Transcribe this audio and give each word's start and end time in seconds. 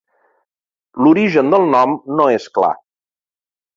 L'origen 1.07 1.53
del 1.55 1.67
nom 1.75 1.93
no 2.21 2.27
és 2.39 2.49
clar. 2.59 2.73